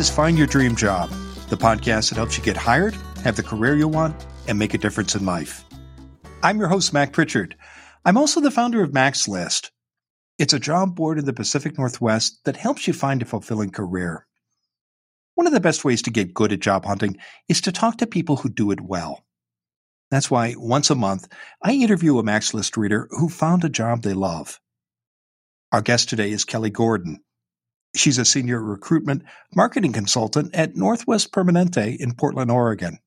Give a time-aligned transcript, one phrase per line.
[0.00, 1.10] Is Find Your Dream Job,
[1.50, 4.16] the podcast that helps you get hired, have the career you want,
[4.48, 5.62] and make a difference in life.
[6.42, 7.54] I'm your host, Mac Pritchard.
[8.06, 9.72] I'm also the founder of Mac's List.
[10.38, 14.26] It's a job board in the Pacific Northwest that helps you find a fulfilling career.
[15.34, 17.18] One of the best ways to get good at job hunting
[17.50, 19.22] is to talk to people who do it well.
[20.10, 21.28] That's why once a month,
[21.62, 24.60] I interview a Mac's List reader who found a job they love.
[25.72, 27.20] Our guest today is Kelly Gordon.
[27.94, 32.98] She's a senior recruitment marketing consultant at Northwest Permanente in Portland, Oregon.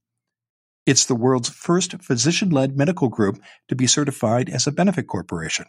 [0.86, 5.66] It's the world's first physician led medical group to be certified as a benefit corporation.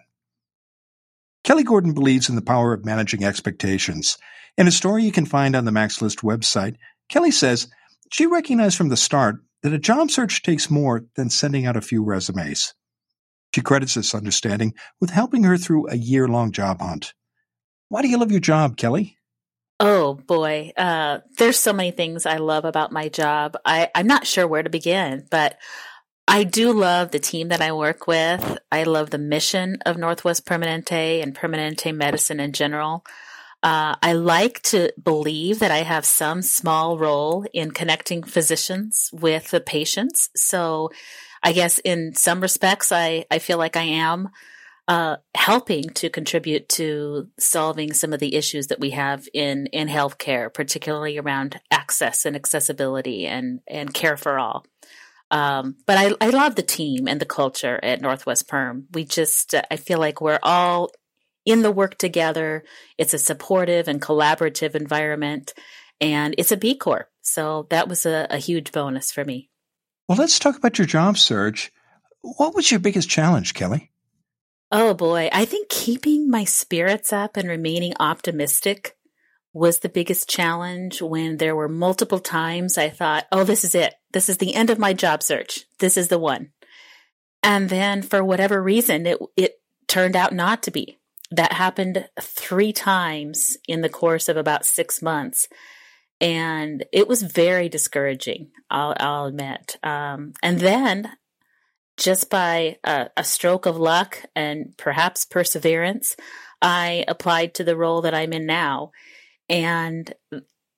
[1.45, 4.19] Kelly Gordon believes in the power of managing expectations.
[4.57, 6.77] In a story you can find on the Mac's List website,
[7.09, 7.69] Kelly says
[8.11, 11.83] she recognized from the start that a job search takes more than sending out a
[11.83, 12.75] few resumes.
[13.55, 17.15] She credits this understanding with helping her through a year long job hunt.
[17.95, 19.19] Why do you love your job, Kelly?
[19.79, 23.57] Oh boy, uh, there's so many things I love about my job.
[23.65, 25.59] I, I'm not sure where to begin, but
[26.27, 28.59] I do love the team that I work with.
[28.73, 33.05] I love the mission of Northwest Permanente and Permanente Medicine in general.
[33.63, 39.53] Uh, I like to believe that I have some small role in connecting physicians with
[39.53, 40.31] the patients.
[40.35, 40.91] So
[41.45, 44.31] I guess in some respects, I, I feel like I am
[44.87, 49.89] uh, helping to contribute to solving some of the issues that we have in in
[49.89, 54.67] healthcare, particularly around access and accessibility and and care for all.
[55.31, 58.87] Um, but I, I love the team and the culture at Northwest Perm.
[58.93, 60.91] We just uh, I feel like we're all
[61.47, 62.65] in the work together.
[62.99, 65.55] It's a supportive and collaborative environment,
[65.99, 67.09] and it's a B Corp.
[67.23, 69.49] So that was a, a huge bonus for me.
[70.09, 71.73] Well, let's talk about your job search.
[72.21, 73.91] What was your biggest challenge, Kelly?
[74.77, 78.97] Oh boy, I think keeping my spirits up and remaining optimistic
[79.53, 83.95] was the biggest challenge when there were multiple times I thought, oh, this is it.
[84.13, 85.67] This is the end of my job search.
[85.79, 86.51] This is the one.
[87.41, 90.99] And then for whatever reason, it, it turned out not to be.
[91.31, 95.47] That happened three times in the course of about six months.
[96.21, 99.77] And it was very discouraging, I'll, I'll admit.
[99.85, 101.13] Um, and then
[101.97, 106.17] just by a, stroke of luck and perhaps perseverance,
[106.61, 108.91] I applied to the role that I'm in now.
[109.49, 110.13] And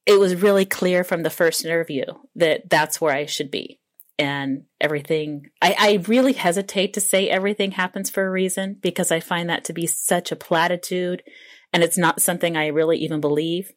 [0.04, 3.80] it was really clear from the first interview that that's where I should be.
[4.18, 9.20] And everything, I, I, really hesitate to say everything happens for a reason because I
[9.20, 11.22] find that to be such a platitude
[11.70, 13.72] and it's not something I really even believe.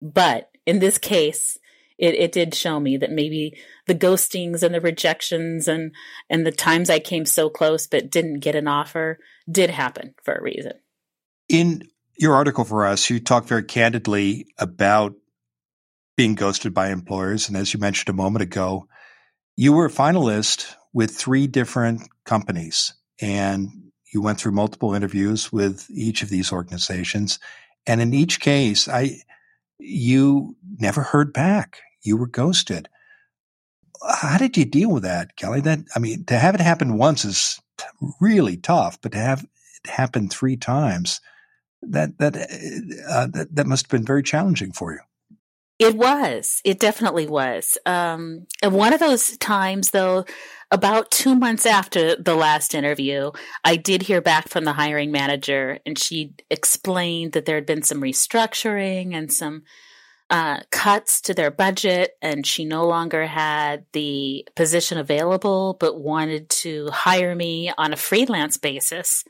[0.00, 1.58] But in this case,
[1.98, 5.92] it, it did show me that maybe the ghostings and the rejections and
[6.30, 9.18] and the times I came so close but didn't get an offer
[9.50, 10.72] did happen for a reason.
[11.48, 15.14] In your article for us, you talk very candidly about
[16.16, 18.86] being ghosted by employers, and as you mentioned a moment ago,
[19.56, 23.68] you were a finalist with three different companies, and
[24.12, 27.38] you went through multiple interviews with each of these organizations,
[27.86, 29.22] and in each case, I
[29.78, 32.88] you never heard back you were ghosted.
[34.06, 35.60] How did you deal with that, Kelly?
[35.60, 37.60] That I mean, to have it happen once is
[38.20, 39.44] really tough, but to have
[39.84, 41.20] it happen three times,
[41.82, 45.00] that that uh, that, that must have been very challenging for you.
[45.78, 46.60] It was.
[46.64, 47.78] It definitely was.
[47.86, 50.24] Um, and one of those times, though,
[50.72, 53.30] about two months after the last interview,
[53.64, 57.82] I did hear back from the hiring manager, and she explained that there had been
[57.82, 59.62] some restructuring and some
[60.30, 66.48] uh, cuts to their budget, and she no longer had the position available, but wanted
[66.50, 69.24] to hire me on a freelance basis.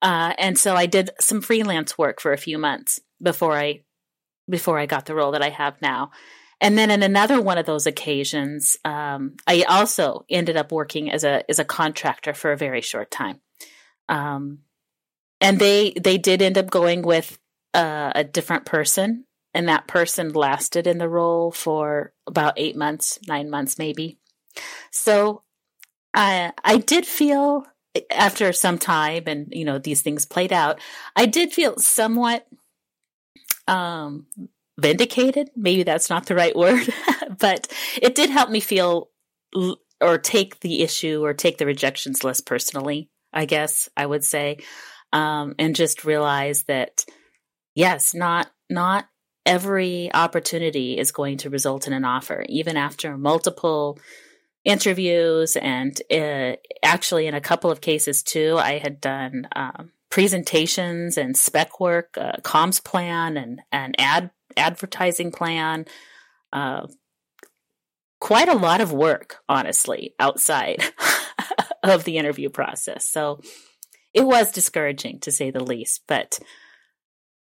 [0.00, 3.82] Uh, and so I did some freelance work for a few months before I
[4.50, 6.10] before I got the role that I have now.
[6.60, 11.22] And then in another one of those occasions, um, I also ended up working as
[11.22, 13.40] a as a contractor for a very short time.
[14.08, 14.58] Um,
[15.40, 17.38] and they they did end up going with
[17.74, 19.24] uh, a different person
[19.54, 24.18] and that person lasted in the role for about eight months, nine months, maybe.
[24.90, 25.42] So
[26.14, 27.66] I I did feel
[28.10, 30.80] after some time, and you know these things played out.
[31.16, 32.46] I did feel somewhat
[33.68, 34.26] um,
[34.78, 35.50] vindicated.
[35.56, 36.88] Maybe that's not the right word,
[37.38, 39.10] but it did help me feel
[40.00, 43.08] or take the issue or take the rejections less personally.
[43.32, 44.58] I guess I would say,
[45.12, 47.04] um, and just realize that
[47.74, 49.06] yes, not not
[49.44, 53.98] every opportunity is going to result in an offer, even after multiple
[54.64, 55.56] interviews.
[55.56, 61.36] And uh, actually, in a couple of cases, too, I had done um, presentations and
[61.36, 65.86] spec work, uh, comms plan, and, and ad advertising plan,
[66.52, 66.86] uh,
[68.20, 70.82] quite a lot of work, honestly, outside
[71.82, 73.06] of the interview process.
[73.06, 73.40] So
[74.12, 76.38] it was discouraging to say the least, but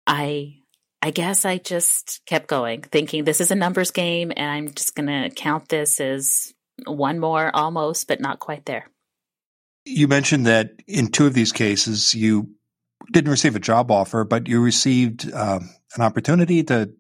[0.07, 0.62] I
[1.04, 4.96] I guess I just kept going, thinking this is a numbers game and I'm just
[4.96, 6.54] going to count this as
[6.88, 8.88] one more almost, but not quite there.
[9.84, 12.52] You mentioned that in two of these cases, you
[13.12, 16.94] didn't receive a job offer, but you received um, an opportunity to,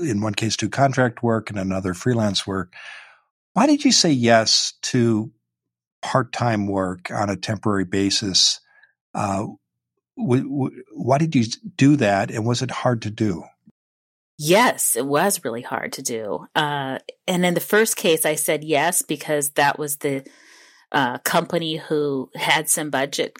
[0.00, 2.72] in one case, do contract work and another freelance work.
[3.52, 5.30] Why did you say yes to
[6.00, 8.60] part time work on a temporary basis?
[9.12, 9.48] Uh,
[10.16, 11.44] w- w- why did you
[11.76, 13.44] do that, and was it hard to do?
[14.38, 16.46] Yes, it was really hard to do.
[16.56, 20.24] Uh, and in the first case, I said yes because that was the
[20.90, 23.36] uh, company who had some budget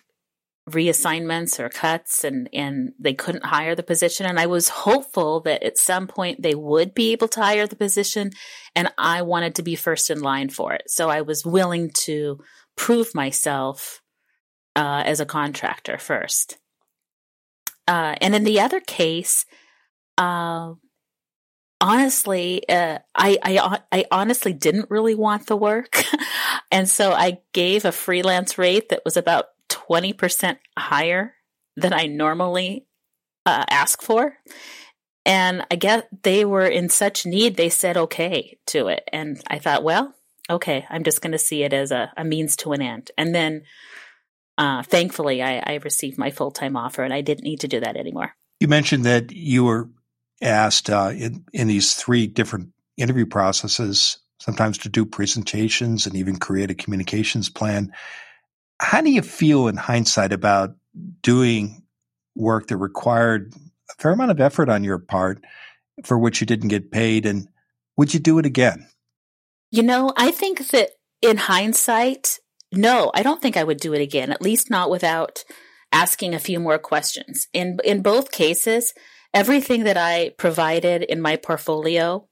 [0.68, 5.62] reassignments or cuts and and they couldn't hire the position and I was hopeful that
[5.62, 8.30] at some point they would be able to hire the position
[8.74, 12.38] and I wanted to be first in line for it so I was willing to
[12.76, 14.00] prove myself
[14.74, 16.56] uh, as a contractor first
[17.88, 19.44] uh, and in the other case
[20.18, 20.74] uh,
[21.80, 26.04] honestly uh, I, I I honestly didn't really want the work
[26.70, 29.46] and so I gave a freelance rate that was about
[29.88, 31.34] 20% higher
[31.76, 32.86] than I normally
[33.46, 34.36] uh, ask for.
[35.26, 39.04] And I guess they were in such need, they said okay to it.
[39.12, 40.14] And I thought, well,
[40.50, 43.10] okay, I'm just going to see it as a, a, means to an end.
[43.16, 43.62] And then,
[44.56, 47.80] uh, thankfully, I, I received my full time offer and I didn't need to do
[47.80, 48.34] that anymore.
[48.60, 49.88] You mentioned that you were
[50.40, 56.36] asked uh, in, in these three different interview processes, sometimes to do presentations and even
[56.36, 57.92] create a communications plan.
[58.80, 60.76] How do you feel in hindsight about
[61.22, 61.82] doing
[62.36, 63.52] work that required
[63.90, 65.44] a fair amount of effort on your part
[66.04, 67.26] for which you didn't get paid?
[67.26, 67.48] And
[67.96, 68.88] would you do it again?
[69.70, 70.90] You know, I think that
[71.22, 72.38] in hindsight,
[72.74, 75.44] no, I don't think I would do it again, at least not without
[75.92, 77.48] asking a few more questions.
[77.52, 78.92] In in both cases,
[79.32, 82.28] everything that I provided in my portfolio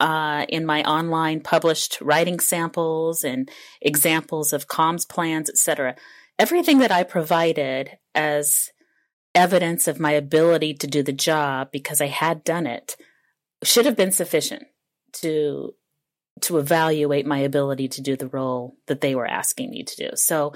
[0.00, 3.50] uh, in my online published writing samples and
[3.80, 5.94] examples of comms plans, etc.
[6.38, 8.70] Everything that I provided as
[9.34, 12.96] evidence of my ability to do the job because I had done it
[13.62, 14.64] should have been sufficient
[15.14, 15.74] to
[16.44, 20.10] to evaluate my ability to do the role that they were asking me to do.
[20.14, 20.54] So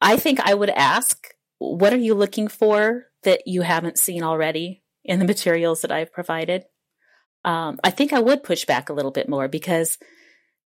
[0.00, 4.82] I think I would ask, what are you looking for that you haven't seen already
[5.04, 6.64] in the materials that I've provided?
[7.44, 9.98] um, I think I would push back a little bit more because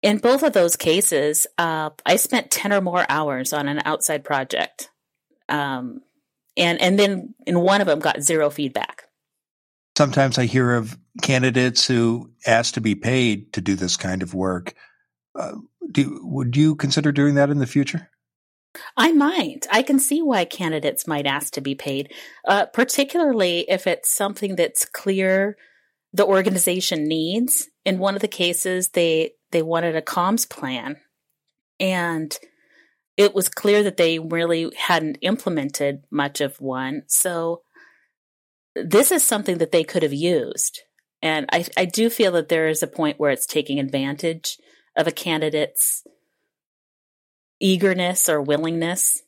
[0.01, 4.23] in both of those cases, uh, I spent 10 or more hours on an outside
[4.23, 4.89] project.
[5.47, 6.01] Um,
[6.57, 9.04] and, and then in one of them got zero feedback.
[9.97, 14.33] Sometimes I hear of candidates who ask to be paid to do this kind of
[14.33, 14.73] work.
[15.33, 15.53] Uh,
[15.91, 18.09] do, would you consider doing that in the future?
[18.97, 19.67] I might.
[19.71, 22.11] I can see why candidates might ask to be paid,
[22.47, 25.57] uh, particularly if it's something that's clear
[26.13, 27.69] the organization needs.
[27.85, 30.97] In one of the cases, they they wanted a comms plan,
[31.79, 32.37] and
[33.15, 37.03] it was clear that they really hadn't implemented much of one.
[37.07, 37.61] So
[38.75, 40.81] this is something that they could have used.
[41.21, 44.57] And I, I do feel that there is a point where it's taking advantage
[44.95, 46.03] of a candidate's
[47.59, 49.23] eagerness or willingness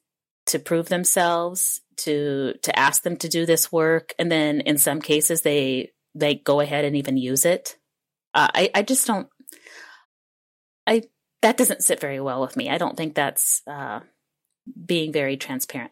[0.48, 5.02] to prove themselves, to to ask them to do this work, and then in some
[5.02, 7.78] cases they they go ahead and even use it.
[8.34, 9.28] Uh, I I just don't.
[10.86, 11.04] I
[11.42, 12.70] that doesn't sit very well with me.
[12.70, 14.02] I don't think that's uh,
[14.86, 15.92] being very transparent.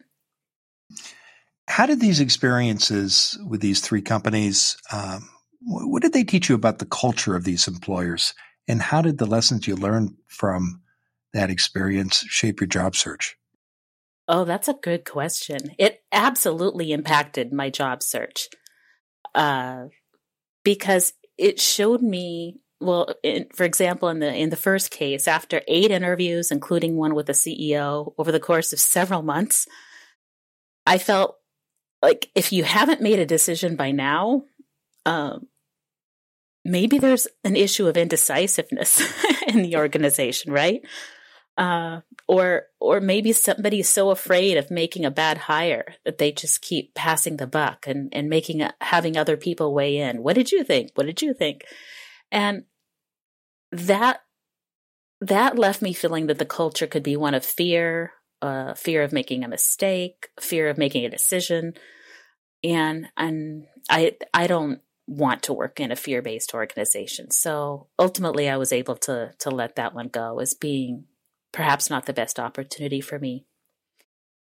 [1.67, 4.77] How did these experiences with these three companies?
[4.91, 5.29] Um,
[5.61, 8.33] what did they teach you about the culture of these employers,
[8.67, 10.81] and how did the lessons you learned from
[11.33, 13.35] that experience shape your job search?
[14.27, 15.71] Oh, that's a good question.
[15.77, 18.47] It absolutely impacted my job search.
[19.33, 19.85] Uh,
[20.63, 25.61] because it showed me well in, for example in the in the first case after
[25.67, 29.65] eight interviews including one with the ceo over the course of several months
[30.85, 31.37] i felt
[32.05, 34.43] like if you haven't made a decision by now
[35.05, 35.47] um,
[36.63, 39.01] maybe there's an issue of indecisiveness
[39.47, 40.81] in the organization right
[41.57, 46.61] uh, or or maybe somebody's so afraid of making a bad hire that they just
[46.61, 50.21] keep passing the buck and and making a, having other people weigh in.
[50.21, 50.91] What did you think?
[50.95, 51.63] What did you think?
[52.31, 52.63] And
[53.71, 54.21] that
[55.21, 59.13] that left me feeling that the culture could be one of fear, uh, fear of
[59.13, 61.73] making a mistake, fear of making a decision,
[62.65, 67.31] and and I I don't want to work in a fear based organization.
[67.31, 71.05] So ultimately, I was able to to let that one go as being
[71.51, 73.45] perhaps not the best opportunity for me.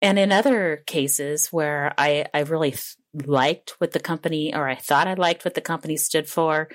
[0.03, 2.75] And in other cases where I, I really
[3.13, 6.69] liked what the company, or I thought I liked what the company stood for,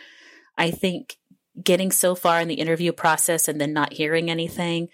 [0.57, 1.17] I think
[1.63, 4.89] getting so far in the interview process and then not hearing anything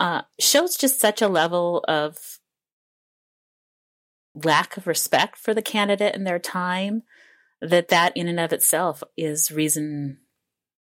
[0.00, 2.39] uh, shows just such a level of
[4.44, 7.02] lack of respect for the candidate and their time
[7.60, 10.18] that that in and of itself is reason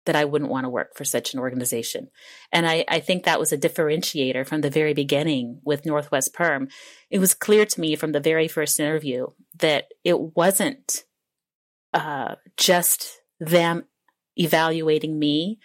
[0.07, 2.09] that I wouldn't want to work for such an organization.
[2.53, 6.69] And I, I think that was a differentiator from the very beginning with Northwest Perm.
[7.11, 9.27] It was clear to me from the very first interview
[9.59, 11.05] that it wasn't
[11.93, 13.85] uh, just them
[14.37, 15.59] evaluating me.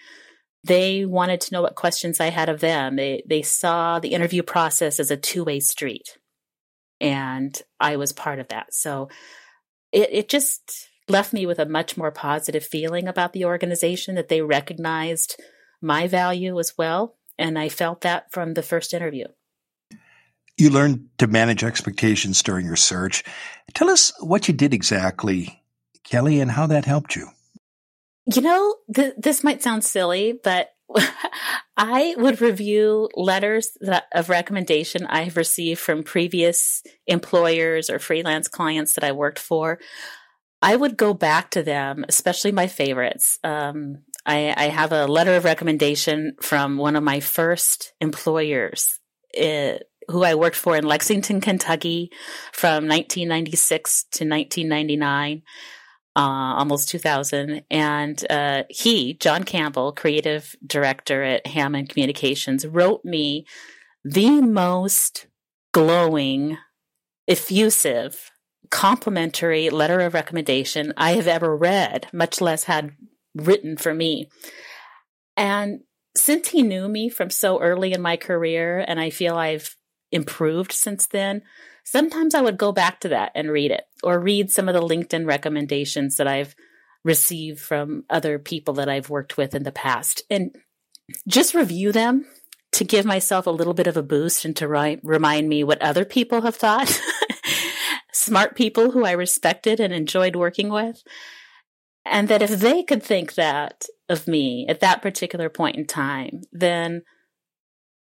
[0.63, 2.96] They wanted to know what questions I had of them.
[2.96, 6.18] They they saw the interview process as a two way street,
[7.00, 8.74] and I was part of that.
[8.74, 9.10] So
[9.92, 14.28] it it just left me with a much more positive feeling about the organization that
[14.28, 15.40] they recognized
[15.82, 17.16] my value as well.
[17.38, 19.25] And I felt that from the first interview.
[20.58, 23.24] You learned to manage expectations during your search.
[23.74, 25.62] Tell us what you did exactly,
[26.04, 27.28] Kelly, and how that helped you.
[28.34, 30.70] You know, th- this might sound silly, but
[31.77, 38.48] I would review letters that, of recommendation I have received from previous employers or freelance
[38.48, 39.80] clients that I worked for.
[40.62, 43.39] I would go back to them, especially my favorites.
[43.44, 49.00] Um, I, I, have a letter of recommendation from one of my first employers,
[49.39, 49.74] uh,
[50.08, 52.10] who I worked for in Lexington, Kentucky,
[52.51, 55.44] from 1996 to 1999.
[56.15, 57.63] Uh, almost 2000.
[57.69, 63.45] And uh, he, John Campbell, creative director at Hammond Communications, wrote me
[64.05, 65.27] the most
[65.74, 66.57] glowing,
[67.27, 68.31] effusive
[68.69, 72.91] complimentary letter of recommendation I have ever read, much less had
[73.34, 74.29] written for me.
[75.38, 75.81] And
[76.15, 79.75] since he knew me from so early in my career, and I feel I've
[80.15, 81.43] improved since then,
[81.84, 84.81] sometimes I would go back to that and read it, or read some of the
[84.81, 86.55] LinkedIn recommendations that I've
[87.03, 90.55] received from other people that I've worked with in the past, and
[91.27, 92.25] just review them
[92.72, 95.81] to give myself a little bit of a boost and to ri- remind me what
[95.81, 97.00] other people have thought
[98.12, 101.03] smart people who I respected and enjoyed working with.
[102.05, 106.41] And that if they could think that of me at that particular point in time,
[106.51, 107.03] then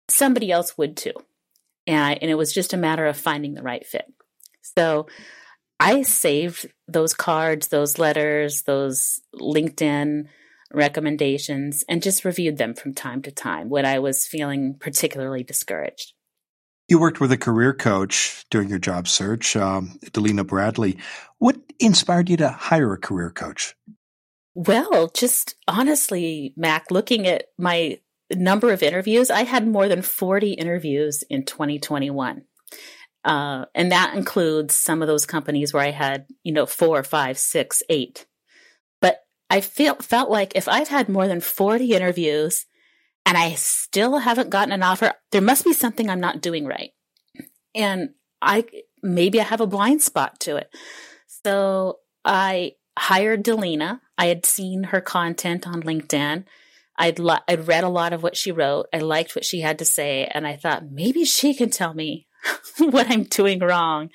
[0.07, 1.13] somebody else would too.
[1.87, 4.05] And, and it was just a matter of finding the right fit.
[4.61, 5.07] So
[5.79, 10.25] I saved those cards, those letters, those LinkedIn
[10.73, 16.13] recommendations, and just reviewed them from time to time when I was feeling particularly discouraged.
[16.87, 20.97] You worked with a career coach during your job search, um, Delina Bradley.
[21.37, 23.75] What inspired you to hire a career coach?
[24.55, 27.99] Well, just honestly, Mac, looking at my
[28.35, 32.43] number of interviews, I had more than 40 interviews in 2021.
[33.23, 37.37] Uh, and that includes some of those companies where I had, you know, four, five,
[37.37, 38.25] six, eight.
[39.01, 42.65] But I feel, felt like if I've had more than 40 interviews
[43.25, 46.91] and I still haven't gotten an offer, there must be something I'm not doing right.
[47.75, 48.65] And I
[49.03, 50.73] maybe I have a blind spot to it.
[51.43, 53.99] So I hired Delina.
[54.17, 56.45] I had seen her content on LinkedIn.
[56.97, 58.87] I'd lo- I'd read a lot of what she wrote.
[58.93, 62.27] I liked what she had to say, and I thought maybe she can tell me
[62.79, 64.09] what I'm doing wrong.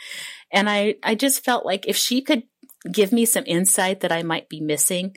[0.50, 2.44] And I I just felt like if she could
[2.90, 5.16] give me some insight that I might be missing,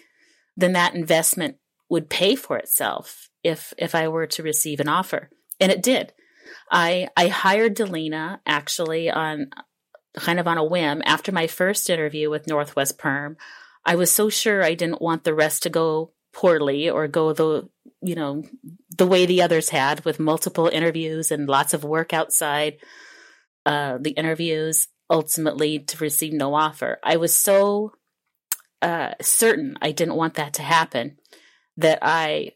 [0.56, 1.58] then that investment
[1.90, 5.30] would pay for itself if if I were to receive an offer.
[5.60, 6.14] And it did.
[6.72, 9.50] I I hired Delina actually on
[10.16, 13.38] kind of on a whim after my first interview with Northwest Perm.
[13.86, 17.68] I was so sure I didn't want the rest to go poorly or go the
[18.02, 18.44] you know
[18.98, 22.76] the way the others had with multiple interviews and lots of work outside
[23.66, 27.00] uh, the interviews ultimately to receive no offer.
[27.04, 27.94] I was so
[28.82, 31.18] uh, certain I didn't want that to happen
[31.78, 32.52] that I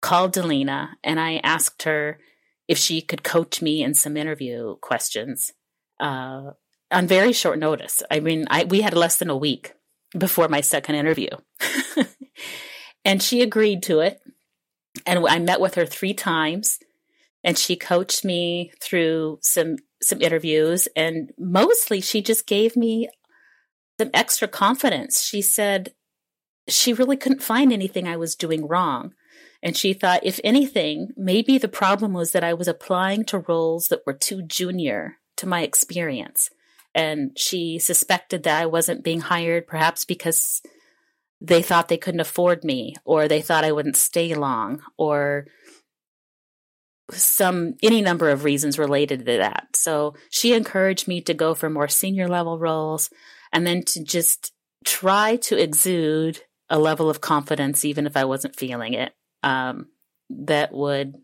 [0.00, 2.18] called Delina and I asked her
[2.66, 5.52] if she could coach me in some interview questions
[6.00, 6.50] uh,
[6.90, 8.02] on very short notice.
[8.10, 9.74] I mean, I, we had less than a week
[10.18, 11.28] before my second interview.
[13.04, 14.20] and she agreed to it.
[15.06, 16.78] And I met with her three times
[17.42, 23.08] and she coached me through some some interviews and mostly she just gave me
[24.00, 25.22] some extra confidence.
[25.22, 25.94] She said
[26.68, 29.12] she really couldn't find anything I was doing wrong.
[29.62, 33.88] And she thought, if anything, maybe the problem was that I was applying to roles
[33.88, 36.50] that were too junior to my experience.
[36.94, 40.62] And she suspected that I wasn't being hired, perhaps because
[41.42, 45.46] they thought they couldn't afford me, or they thought I wouldn't stay long, or
[47.10, 49.68] some any number of reasons related to that.
[49.74, 53.10] So she encouraged me to go for more senior level roles
[53.52, 54.52] and then to just
[54.84, 59.88] try to exude a level of confidence, even if I wasn't feeling it, um,
[60.30, 61.16] that would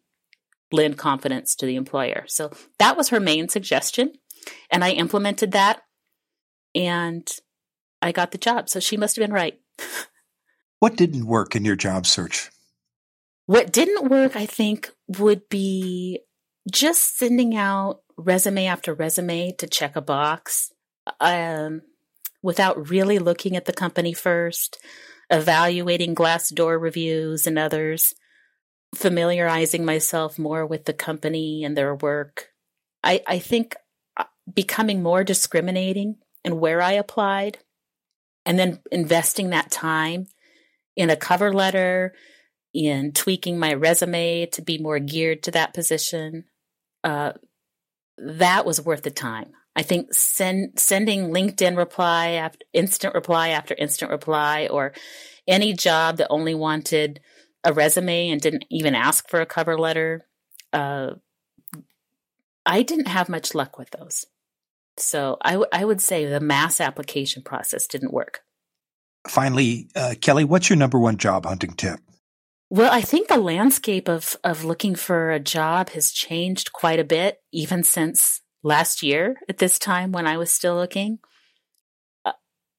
[0.73, 2.25] lend confidence to the employer.
[2.27, 4.13] So that was her main suggestion.
[4.71, 5.83] And I implemented that
[6.75, 7.27] and
[8.03, 8.69] I got the job.
[8.69, 9.59] So she must have been right.
[10.81, 12.51] What didn't work in your job search?
[13.47, 16.21] What didn't work, I think, would be
[16.71, 20.73] just sending out resume after resume to check a box
[21.21, 21.83] um,
[22.43, 24.79] without really looking at the company first,
[25.31, 28.15] evaluating Glassdoor reviews and others,
[28.95, 32.49] familiarizing myself more with the company and their work.
[33.03, 33.77] I, I think
[34.17, 37.59] uh, becoming more discriminating in where I applied
[38.45, 40.27] and then investing that time
[40.99, 42.13] in a cover letter,
[42.75, 46.45] in tweaking my resume to be more geared to that position.
[47.03, 47.33] Uh,
[48.19, 49.53] that was worth the time.
[49.77, 54.93] I think send, sending LinkedIn reply after instant reply after instant reply, or
[55.47, 57.21] any job that only wanted
[57.63, 60.27] a resume and didn't even ask for a cover letter.
[60.73, 61.13] Uh,
[62.67, 64.25] I didn't have much luck with those.
[64.97, 68.41] So I, w- I would say the mass application process didn't work.
[69.29, 72.01] Finally, uh, Kelly, what's your number one job hunting tip?
[72.71, 77.05] Well, I think the landscape of, of looking for a job has changed quite a
[77.05, 81.19] bit, even since last year at this time when I was still looking.
[82.25, 82.33] Uh,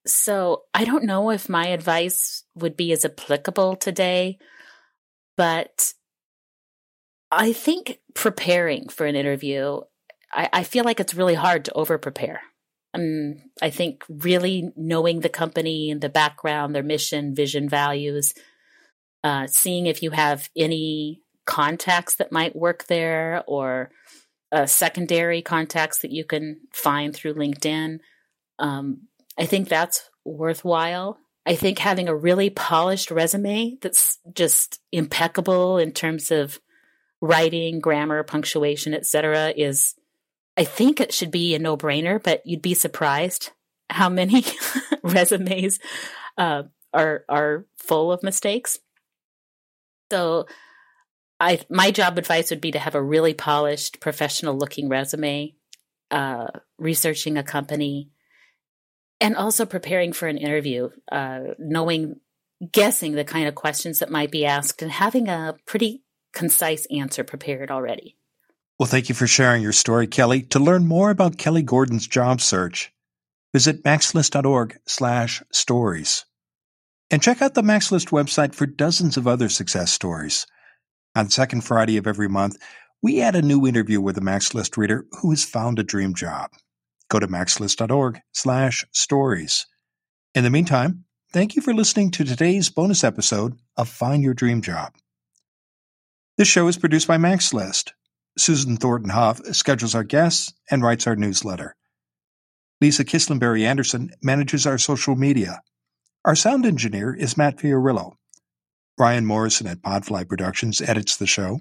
[0.05, 4.37] so I don't know if my advice would be as applicable today,
[5.37, 5.93] but
[7.31, 9.81] I think preparing for an interview,
[10.31, 12.41] I, I feel like it's really hard to over prepare.
[12.93, 18.33] Um, I think really knowing the company and the background, their mission, vision, values,
[19.23, 23.91] uh, seeing if you have any contacts that might work there or
[24.51, 27.99] uh, secondary contacts that you can find through LinkedIn.
[28.57, 31.17] Um, I think that's worthwhile.
[31.45, 36.59] I think having a really polished resume that's just impeccable in terms of
[37.21, 39.95] writing, grammar, punctuation, etc., is
[40.59, 42.21] I think it should be a no-brainer.
[42.21, 43.51] But you'd be surprised
[43.89, 44.43] how many
[45.03, 45.79] resumes
[46.37, 48.77] uh, are are full of mistakes.
[50.11, 50.47] So
[51.39, 55.55] I my job advice would be to have a really polished, professional looking resume,
[56.11, 58.09] uh, researching a company,
[59.21, 62.19] and also preparing for an interview, uh, knowing,
[62.73, 67.23] guessing the kind of questions that might be asked, and having a pretty concise answer
[67.23, 68.18] prepared already.
[68.79, 70.41] Well, thank you for sharing your story, Kelly.
[70.43, 72.93] To learn more about Kelly Gordon's job search,
[73.51, 76.25] visit macslist.org/stories.
[77.11, 80.47] And check out the Mac's List website for dozens of other success stories.
[81.13, 82.55] On second Friday of every month,
[83.01, 86.13] we add a new interview with a Mac's List reader who has found a dream
[86.13, 86.51] job.
[87.09, 89.67] Go to macslist.org slash stories.
[90.33, 94.61] In the meantime, thank you for listening to today's bonus episode of Find Your Dream
[94.61, 94.93] Job.
[96.37, 97.93] This show is produced by Mac's List.
[98.39, 101.75] Susan Thornton Hoff, schedules our guests and writes our newsletter.
[102.81, 105.61] Lisa Kislenberry Anderson manages our social media.
[106.25, 108.13] Our sound engineer is Matt Fiorillo.
[108.97, 111.59] Ryan Morrison at Podfly Productions edits the show.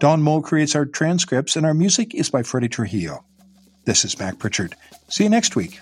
[0.00, 3.24] Don Mole creates our transcripts, and our music is by Freddie Trujillo.
[3.84, 4.74] This is Mac Pritchard.
[5.08, 5.80] See you next week.